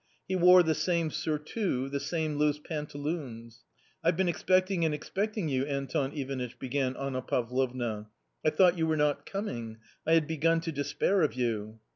[0.27, 3.63] He wore the same surtout, the same loose panta loons."
[4.03, 8.09] I've been expecting and expecting you, Anton Ivanitch," began Anna Pavlovna."
[8.43, 9.77] I thought you were not coming.
[10.07, 11.79] I had begun to despair of you."